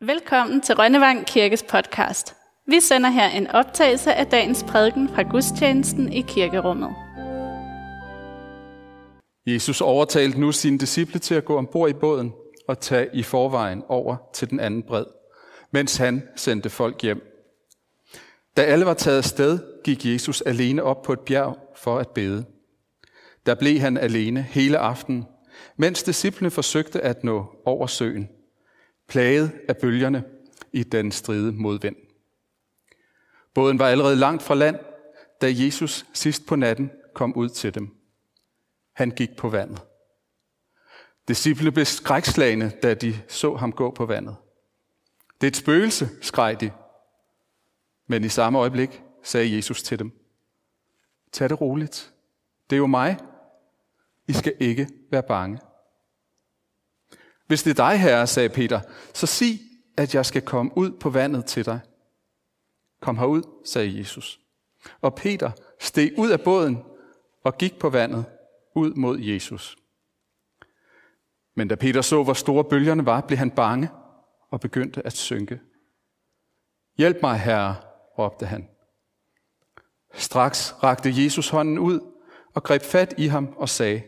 [0.00, 2.36] Velkommen til Rønnevang Kirkes podcast.
[2.66, 6.90] Vi sender her en optagelse af dagens prædiken fra gudstjenesten i kirkerummet.
[9.46, 12.32] Jesus overtalte nu sine disciple til at gå ombord i båden
[12.68, 15.04] og tage i forvejen over til den anden bred,
[15.70, 17.22] mens han sendte folk hjem.
[18.56, 22.44] Da alle var taget sted, gik Jesus alene op på et bjerg for at bede.
[23.46, 25.26] Der blev han alene hele aftenen,
[25.76, 28.28] mens disciplene forsøgte at nå over søen,
[29.08, 30.24] plaget af bølgerne
[30.72, 31.96] i den stride modvind.
[33.54, 34.78] Båden var allerede langt fra land,
[35.40, 37.96] da Jesus sidst på natten kom ud til dem.
[38.92, 39.82] Han gik på vandet.
[41.28, 44.36] Disciplene blev skrækslagende, da de så ham gå på vandet.
[45.40, 46.70] Det er et spøgelse, skreg de.
[48.06, 50.26] Men i samme øjeblik sagde Jesus til dem,
[51.32, 52.12] Tag det roligt.
[52.70, 53.18] Det er jo mig.
[54.28, 55.58] I skal ikke være bange.
[57.46, 58.80] Hvis det er dig, herre, sagde Peter,
[59.14, 59.60] så sig,
[59.96, 61.80] at jeg skal komme ud på vandet til dig.
[63.00, 64.40] Kom herud, sagde Jesus.
[65.00, 66.84] Og Peter steg ud af båden
[67.44, 68.24] og gik på vandet
[68.74, 69.76] ud mod Jesus.
[71.54, 73.90] Men da Peter så, hvor store bølgerne var, blev han bange
[74.50, 75.60] og begyndte at synke.
[76.98, 77.76] Hjælp mig, herre,
[78.18, 78.68] råbte han.
[80.14, 82.00] Straks rakte Jesus hånden ud
[82.54, 84.02] og greb fat i ham og sagde,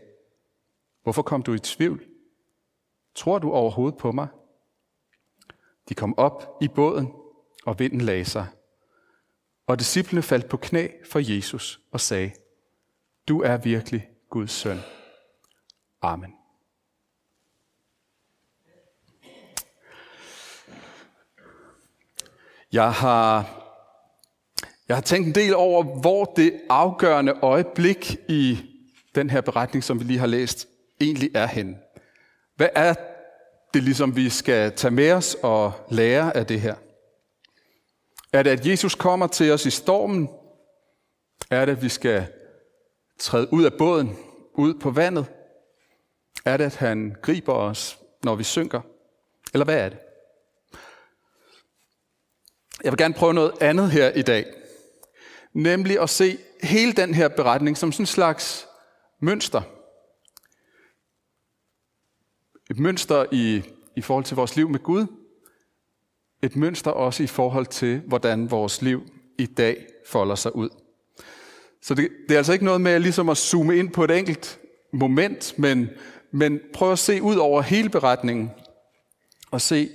[1.02, 2.07] Hvorfor kom du i tvivl?
[3.18, 4.28] Tror du overhovedet på mig?
[5.88, 7.12] De kom op i båden,
[7.66, 8.46] og vinden lagde sig.
[9.66, 12.32] Og disciplene faldt på knæ for Jesus og sagde,
[13.28, 14.78] Du er virkelig Guds søn.
[16.02, 16.34] Amen.
[22.72, 23.44] Jeg har,
[24.88, 28.58] jeg har tænkt en del over, hvor det afgørende øjeblik i
[29.14, 30.68] den her beretning, som vi lige har læst,
[31.00, 31.78] egentlig er henne.
[32.58, 32.94] Hvad er
[33.74, 36.74] det ligesom, vi skal tage med os og lære af det her?
[38.32, 40.28] Er det, at Jesus kommer til os i stormen?
[41.50, 42.26] Er det, at vi skal
[43.18, 44.16] træde ud af båden,
[44.54, 45.26] ud på vandet?
[46.44, 48.80] Er det, at han griber os, når vi synker?
[49.54, 49.98] Eller hvad er det?
[52.84, 54.46] Jeg vil gerne prøve noget andet her i dag.
[55.52, 58.66] Nemlig at se hele den her beretning som sådan en slags
[59.20, 59.62] mønster.
[62.78, 63.62] Et mønster i,
[63.96, 65.06] i forhold til vores liv med Gud.
[66.42, 69.02] Et mønster også i forhold til, hvordan vores liv
[69.38, 70.68] i dag folder sig ud.
[71.82, 74.60] Så det, det er altså ikke noget med ligesom at zoome ind på et enkelt
[74.92, 75.90] moment, men,
[76.30, 78.50] men prøv at se ud over hele beretningen
[79.50, 79.90] og se,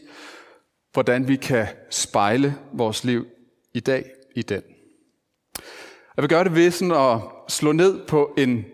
[0.93, 3.25] hvordan vi kan spejle vores liv
[3.73, 4.05] i dag
[4.35, 4.61] i den.
[6.15, 8.65] Jeg vil gøre det ved sådan at slå ned på en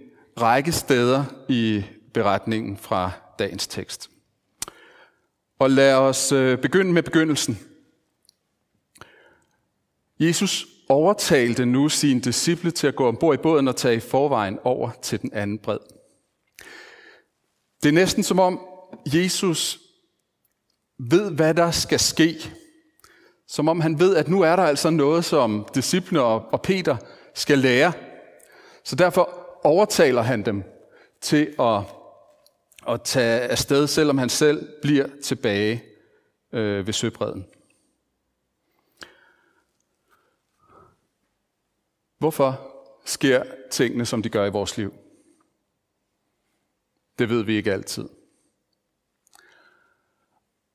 [0.42, 1.84] række steder i
[2.14, 4.09] beretningen fra dagens tekst.
[5.59, 7.59] Og lad os øh, begynde med begyndelsen.
[10.19, 14.59] Jesus overtalte nu sine disciple til at gå ombord i båden og tage i forvejen
[14.64, 15.80] over til den anden bred.
[17.84, 18.59] Det er næsten som om
[19.06, 19.80] Jesus
[21.00, 22.36] ved, hvad der skal ske.
[23.48, 26.98] Som om han ved, at nu er der altså noget, som disciplene og Peter
[27.36, 27.94] skal lære.
[28.84, 29.30] Så derfor
[29.64, 30.64] overtaler han dem
[31.22, 31.81] til at,
[32.88, 35.84] at tage afsted, selvom han selv bliver tilbage
[36.51, 37.45] øh, ved søbredden.
[42.18, 42.75] Hvorfor
[43.06, 44.94] sker tingene, som de gør i vores liv?
[47.19, 48.09] Det ved vi ikke altid.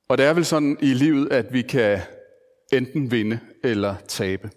[0.09, 2.01] Og det er vel sådan i livet, at vi kan
[2.73, 4.51] enten vinde eller tabe.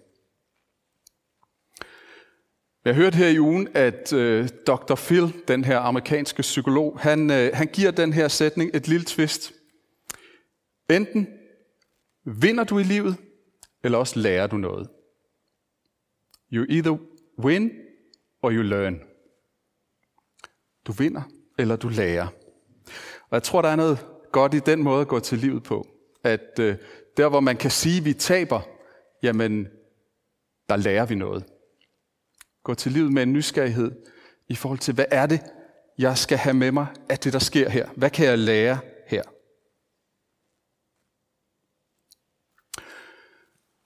[2.84, 4.94] Jeg hørte her i ugen, at øh, Dr.
[4.94, 9.52] Phil, den her amerikanske psykolog, han, øh, han giver den her sætning et lille twist.
[10.90, 11.28] Enten
[12.24, 13.16] vinder du i livet,
[13.84, 14.88] eller også lærer du noget.
[16.52, 16.98] You either
[17.38, 17.70] win
[18.42, 19.00] or you learn.
[20.86, 21.22] Du vinder,
[21.58, 22.26] eller du lærer.
[23.20, 25.86] Og jeg tror, der er noget godt i den måde at gå til livet på.
[26.24, 26.76] At øh,
[27.16, 28.60] der, hvor man kan sige, at vi taber,
[29.22, 29.68] jamen,
[30.68, 31.44] der lærer vi noget.
[32.68, 33.92] Gå til livet med en nysgerrighed
[34.48, 35.40] i forhold til, hvad er det,
[35.98, 37.88] jeg skal have med mig af det, der sker her?
[37.96, 39.22] Hvad kan jeg lære her?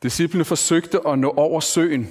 [0.03, 2.09] Disciplene forsøgte at nå over søen,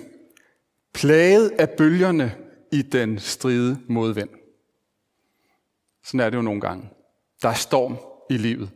[0.94, 2.36] plaget af bølgerne
[2.72, 4.30] i den stride modvind.
[6.04, 6.90] Sådan er det jo nogle gange.
[7.42, 7.98] Der er storm
[8.30, 8.72] i livet.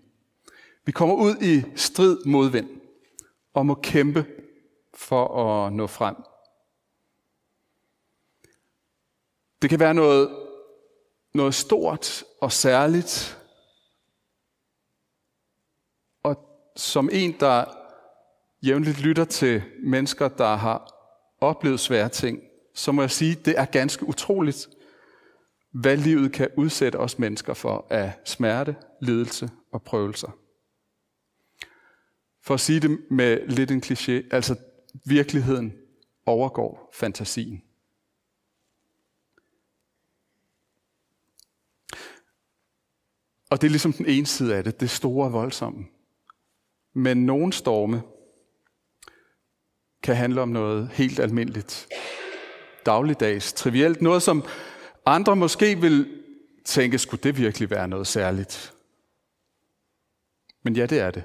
[0.86, 2.70] Vi kommer ud i strid modvind
[3.54, 4.26] og må kæmpe
[4.94, 6.16] for at nå frem.
[9.62, 10.30] Det kan være noget,
[11.34, 13.42] noget stort og særligt.
[16.24, 16.38] Og
[16.76, 17.66] som en, der
[18.66, 20.92] jævnligt lytter til mennesker, der har
[21.42, 22.40] oplevet svære ting,
[22.74, 24.68] så må jeg sige, det er ganske utroligt,
[25.72, 30.32] hvad livet kan udsætte os mennesker for af smerte, lidelse og prøvelser.
[32.44, 34.56] For at sige det med lidt en kliché, altså
[35.06, 35.74] virkeligheden
[36.26, 37.65] overgår fantasien.
[43.50, 45.86] Og det er ligesom den ene side af det, det store og voldsomme.
[46.94, 48.02] Men nogle storme
[50.04, 51.88] kan handle om noget helt almindeligt,
[52.86, 54.44] dagligdags, trivielt, noget som
[55.06, 56.22] andre måske vil
[56.66, 58.74] tænke, skulle det virkelig være noget særligt?
[60.64, 61.24] Men ja, det er det.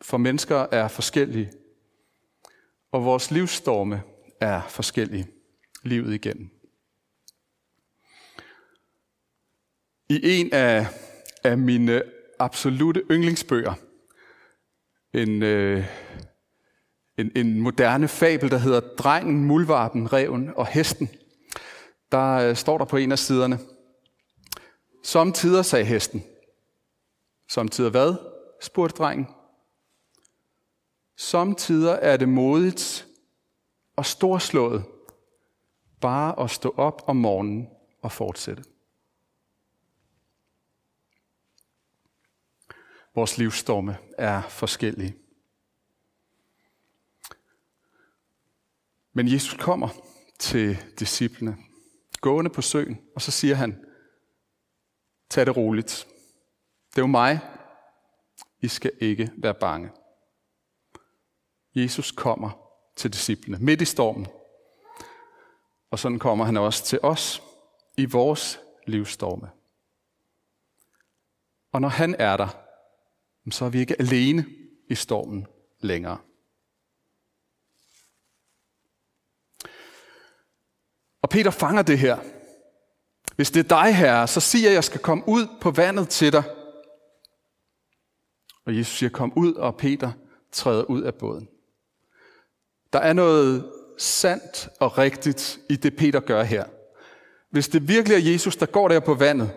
[0.00, 1.52] For mennesker er forskellige,
[2.92, 4.02] og vores livsstorme
[4.40, 5.26] er forskellige
[5.82, 6.50] livet igennem.
[10.08, 10.86] I en af,
[11.44, 12.02] af mine
[12.38, 13.74] absolute yndlingsbøger,
[15.14, 15.84] en, øh,
[17.18, 21.10] en, en moderne fabel, der hedder Drengen, Mulvarpen, Reven og Hesten,
[22.12, 23.58] der øh, står der på en af siderne,
[25.02, 26.24] Samtidig sagde hesten.
[27.48, 28.14] Samtidig hvad?
[28.60, 29.26] spurgte drengen.
[31.16, 33.06] Samtidig er det modigt
[33.96, 34.84] og storslået
[36.00, 37.68] bare at stå op om morgenen
[38.02, 38.64] og fortsætte.
[43.20, 45.16] Vores livsstorme er forskellige.
[49.12, 49.88] Men Jesus kommer
[50.38, 51.56] til disciplene,
[52.20, 53.84] gående på søen, og så siger han,
[55.30, 56.06] tag det roligt.
[56.90, 57.40] Det er jo mig.
[58.60, 59.90] I skal ikke være bange.
[61.74, 62.50] Jesus kommer
[62.96, 64.26] til disciplene midt i stormen.
[65.90, 67.42] Og sådan kommer han også til os
[67.96, 69.50] i vores livsstorme.
[71.72, 72.69] Og når han er der,
[73.50, 74.46] så er vi ikke alene
[74.88, 75.46] i stormen
[75.80, 76.18] længere.
[81.22, 82.18] Og Peter fanger det her.
[83.36, 86.08] Hvis det er dig, herre, så siger jeg, at jeg skal komme ud på vandet
[86.08, 86.42] til dig.
[88.64, 90.12] Og Jesus siger, kom ud, og Peter
[90.52, 91.48] træder ud af båden.
[92.92, 96.64] Der er noget sandt og rigtigt i det, Peter gør her.
[97.50, 99.50] Hvis det virkelig er Jesus, der går der på vandet,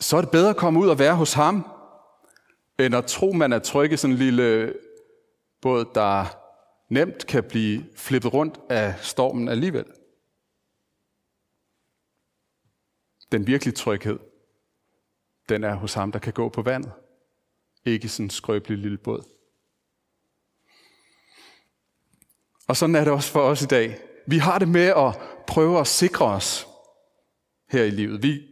[0.00, 1.66] så er det bedre at komme ud og være hos ham,
[2.78, 4.74] end at tro, man er tryg i sådan en lille
[5.60, 6.26] båd, der
[6.88, 9.84] nemt kan blive flippet rundt af stormen alligevel.
[13.32, 14.18] Den virkelige tryghed,
[15.48, 16.92] den er hos ham, der kan gå på vandet.
[17.84, 19.24] Ikke sådan en skrøbelig lille båd.
[22.68, 23.98] Og sådan er det også for os i dag.
[24.26, 26.66] Vi har det med at prøve at sikre os
[27.68, 28.22] her i livet.
[28.22, 28.42] Vi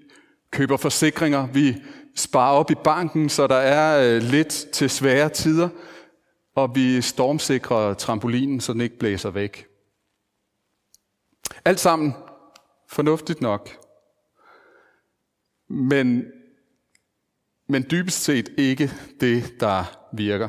[0.50, 1.82] køber forsikringer, vi
[2.14, 5.68] sparer op i banken, så der er øh, lidt til svære tider,
[6.54, 9.66] og vi stormsikrer trampolinen, så den ikke blæser væk.
[11.64, 12.14] Alt sammen
[12.88, 13.70] fornuftigt nok.
[15.68, 16.24] Men,
[17.68, 18.90] men dybest set ikke
[19.20, 20.48] det, der virker.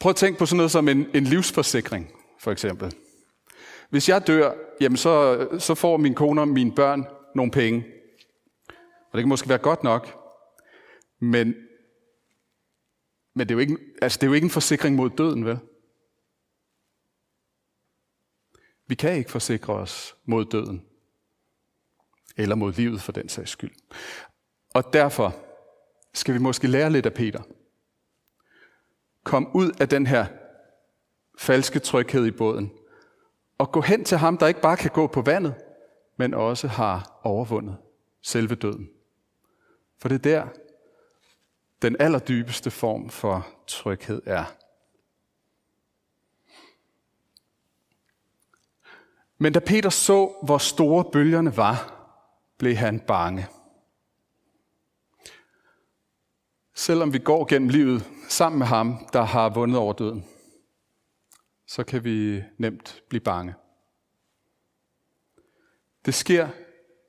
[0.00, 2.94] Prøv at tænke på sådan noget som en, en livsforsikring, for eksempel.
[3.90, 7.84] Hvis jeg dør, jamen så, så får min kone og mine børn nogle penge.
[9.10, 10.18] Og det kan måske være godt nok,
[11.18, 11.54] men,
[13.34, 15.58] men det, er jo ikke, altså det er jo ikke en forsikring mod døden, vel?
[18.86, 20.86] Vi kan ikke forsikre os mod døden.
[22.36, 23.74] Eller mod livet for den sags skyld.
[24.74, 25.36] Og derfor
[26.14, 27.42] skal vi måske lære lidt af Peter.
[29.24, 30.26] Kom ud af den her
[31.38, 32.72] falske tryghed i båden.
[33.58, 35.54] Og gå hen til ham, der ikke bare kan gå på vandet,
[36.16, 37.76] men også har overvundet
[38.22, 38.90] selve døden.
[40.00, 40.48] For det er der,
[41.82, 44.44] den allerdybeste form for tryghed er.
[49.38, 51.96] Men da Peter så, hvor store bølgerne var,
[52.58, 53.46] blev han bange.
[56.74, 60.26] Selvom vi går gennem livet sammen med ham, der har vundet over døden,
[61.66, 63.54] så kan vi nemt blive bange.
[66.04, 66.48] Det sker,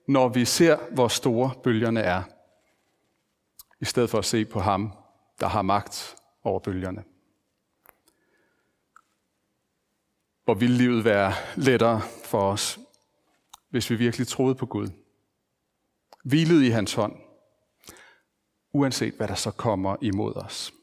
[0.07, 2.23] når vi ser, hvor store bølgerne er,
[3.81, 4.93] i stedet for at se på ham,
[5.39, 7.03] der har magt over bølgerne.
[10.43, 12.79] Hvor ville livet være lettere for os,
[13.69, 14.87] hvis vi virkelig troede på Gud.
[16.23, 17.15] Hvilede i hans hånd,
[18.73, 20.73] uanset hvad der så kommer imod os.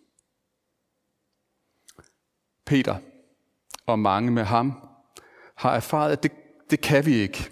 [2.64, 2.98] Peter
[3.86, 4.88] og mange med ham
[5.54, 6.32] har erfaret, at det,
[6.70, 7.50] det kan vi ikke.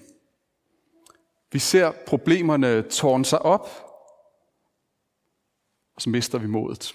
[1.52, 3.85] Vi ser problemerne tårne sig op,
[5.96, 6.94] og så mister vi modet.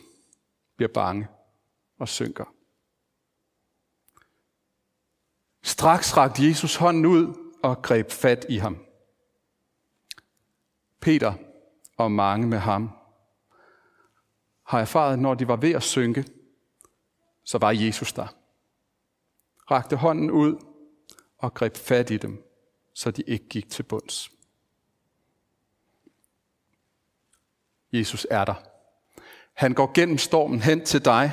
[0.75, 1.27] bliver bange
[1.99, 2.45] og synker.
[5.63, 8.85] Straks rakte Jesus hånden ud og greb fat i ham.
[10.99, 11.33] Peter
[11.97, 12.89] og mange med ham
[14.63, 16.25] har erfaret, når de var ved at synke,
[17.43, 18.27] så var Jesus der.
[19.71, 20.65] Rakte hånden ud
[21.37, 22.43] og greb fat i dem,
[22.93, 24.31] så de ikke gik til bunds.
[27.91, 28.70] Jesus er der.
[29.53, 31.31] Han går gennem stormen hen til dig.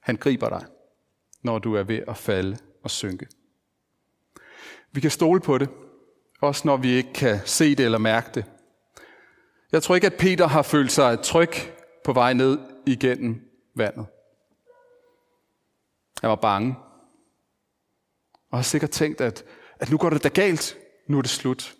[0.00, 0.66] Han griber dig,
[1.42, 3.26] når du er ved at falde og synke.
[4.92, 5.68] Vi kan stole på det,
[6.40, 8.44] også når vi ikke kan se det eller mærke det.
[9.72, 11.50] Jeg tror ikke, at Peter har følt sig tryg
[12.04, 14.06] på vej ned igennem vandet.
[16.20, 16.76] Han var bange.
[18.50, 19.44] Og har sikkert tænkt, at,
[19.78, 20.76] at nu går det da galt.
[21.06, 21.75] Nu er det slut.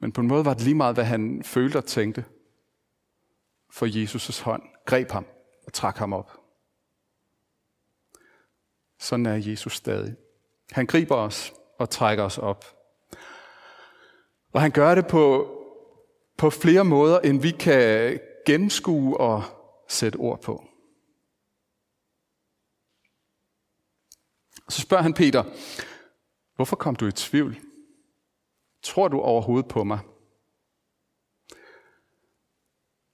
[0.00, 2.24] Men på en måde var det lige meget, hvad han følte og tænkte.
[3.70, 5.26] For Jesus' hånd greb ham
[5.66, 6.40] og trak ham op.
[8.98, 10.16] Sådan er Jesus stadig.
[10.70, 12.64] Han griber os og trækker os op.
[14.52, 15.54] Og han gør det på,
[16.36, 19.42] på flere måder, end vi kan gennemskue og
[19.88, 20.64] sætte ord på.
[24.68, 25.44] Så spørger han Peter,
[26.56, 27.56] hvorfor kom du i tvivl?
[28.88, 29.98] Tror du overhovedet på mig?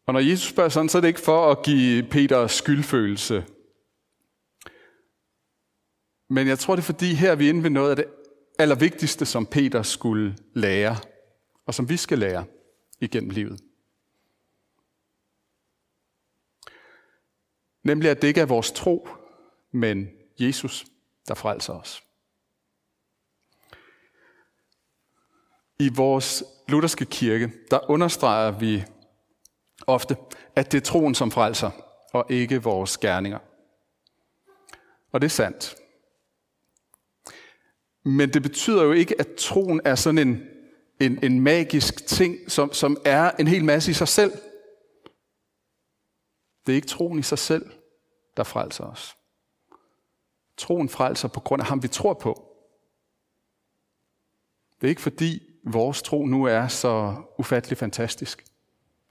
[0.07, 3.47] Og når Jesus spørger sådan, så er det ikke for at give Peter skyldfølelse.
[6.29, 8.05] Men jeg tror, det er fordi, her er vi inde ved noget af det
[8.59, 10.97] allervigtigste, som Peter skulle lære,
[11.67, 12.45] og som vi skal lære
[13.01, 13.61] igennem livet.
[17.83, 19.09] Nemlig, at det ikke er vores tro,
[19.73, 20.87] men Jesus,
[21.29, 22.05] der frelser os.
[25.79, 28.85] I vores lutherske kirke, der understreger vi
[29.87, 30.17] ofte,
[30.57, 31.71] at det er troen, som frelser,
[32.13, 33.39] og ikke vores gerninger.
[35.13, 35.77] Og det er sandt.
[38.05, 40.43] Men det betyder jo ikke, at troen er sådan en,
[41.01, 44.33] en, en magisk ting, som, som er en hel masse i sig selv.
[46.67, 47.71] Det er ikke troen i sig selv,
[48.37, 49.17] der frelser os.
[50.57, 52.51] Troen frelser på grund af ham, vi tror på.
[54.81, 58.45] Det er ikke fordi vores tro nu er så ufattelig fantastisk,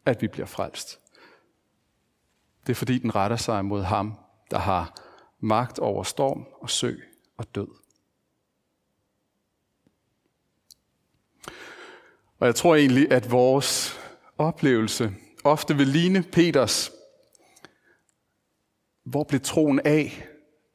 [0.05, 0.99] at vi bliver frelst.
[2.67, 4.17] Det er fordi den retter sig mod ham,
[4.51, 4.95] der har
[5.39, 6.95] magt over storm og sø
[7.37, 7.67] og død.
[12.39, 13.99] Og jeg tror egentlig, at vores
[14.37, 16.91] oplevelse ofte vil ligne Peters.
[19.03, 20.27] Hvor blev troen af,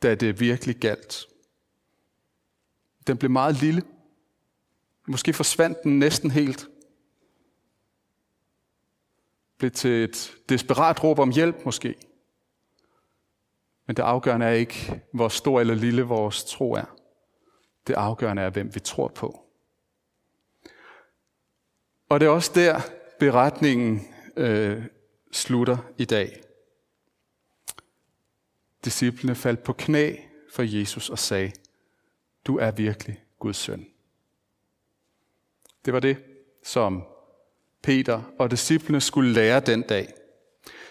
[0.02, 1.26] da det virkelig galt?
[3.06, 3.82] Den blev meget lille.
[5.08, 6.68] Måske forsvandt den næsten helt.
[9.58, 11.94] Blev til et desperat råb om hjælp måske.
[13.86, 16.96] Men det afgørende er ikke, hvor stor eller lille vores tro er.
[17.86, 19.44] Det afgørende er, hvem vi tror på.
[22.08, 22.80] Og det er også der,
[23.18, 24.84] beretningen øh,
[25.32, 26.42] slutter i dag.
[28.84, 30.16] Disciplene faldt på knæ
[30.52, 31.52] for Jesus og sagde,
[32.46, 33.86] du er virkelig Guds søn.
[35.88, 36.16] Det var det,
[36.62, 37.02] som
[37.82, 40.12] Peter og disciplene skulle lære den dag.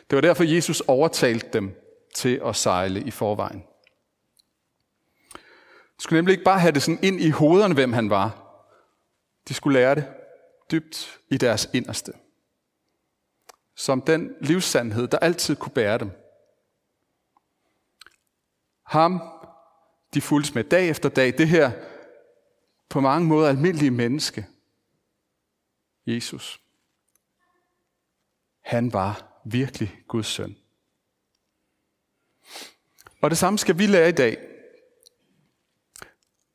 [0.10, 1.76] Det var derfor, Jesus overtalte dem
[2.16, 3.64] til at sejle i forvejen.
[5.98, 8.56] De skulle nemlig ikke bare have det sådan ind i hovederne, hvem han var.
[9.48, 10.06] De skulle lære det
[10.72, 12.14] dybt i deres inderste.
[13.76, 16.12] Som den livssandhed, der altid kunne bære dem.
[18.86, 19.22] Ham,
[20.14, 21.72] de fulgte med dag efter dag, det her
[22.90, 24.46] på mange måder almindelige menneske,
[26.08, 26.62] Jesus.
[28.62, 30.58] Han var virkelig Guds søn.
[33.22, 34.38] Og det samme skal vi lære i dag.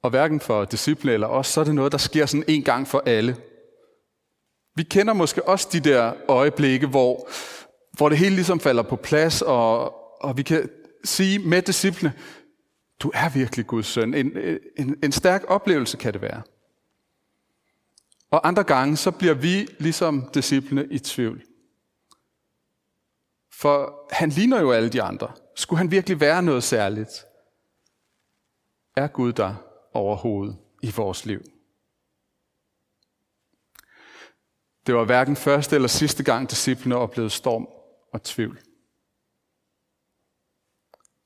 [0.03, 2.89] Og hverken for disciple eller os, så er det noget, der sker sådan en gang
[2.89, 3.37] for alle.
[4.75, 7.29] Vi kender måske også de der øjeblikke, hvor,
[7.97, 9.95] hvor det hele ligesom falder på plads, og,
[10.25, 10.71] og vi kan
[11.05, 12.13] sige med disciplene,
[13.01, 14.15] du er virkelig Guds søn.
[14.15, 14.33] En,
[14.79, 16.43] en, en stærk oplevelse kan det være.
[18.33, 21.43] Og andre gange, så bliver vi ligesom disciplene i tvivl.
[23.53, 25.33] For han ligner jo alle de andre.
[25.57, 27.27] Skulle han virkelig være noget særligt?
[28.97, 29.55] Er Gud der
[29.93, 31.41] overhovedet i vores liv?
[34.87, 37.69] Det var hverken første eller sidste gang, disciplene oplevede storm
[38.13, 38.61] og tvivl.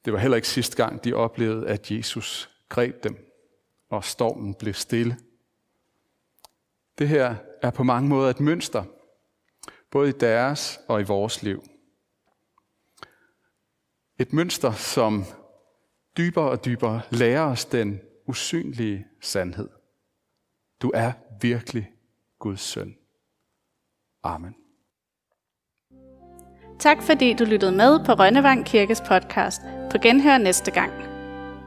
[0.05, 3.17] Det var heller ikke sidste gang, de oplevede, at Jesus greb dem,
[3.91, 5.17] og stormen blev stille.
[6.99, 8.85] Det her er på mange måder et mønster,
[9.91, 11.63] både i deres og i vores liv.
[14.19, 15.25] Et mønster, som
[16.17, 19.69] dybere og dybere lærer os den usynlige sandhed.
[20.83, 21.93] Du er virkelig
[22.39, 22.97] Guds søn.
[24.23, 24.55] Amen.
[26.79, 29.61] Tak fordi du lyttede med på Rønnevang Kirkes podcast.
[29.91, 31.16] På genhør næste gang.